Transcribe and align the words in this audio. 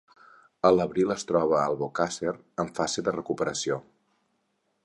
A 0.69 0.71
l'abril 0.77 1.13
es 1.15 1.25
troba 1.33 1.59
a 1.59 1.67
Albocàsser, 1.73 2.35
en 2.65 2.75
fase 2.81 3.07
de 3.11 3.17
recuperació. 3.19 3.81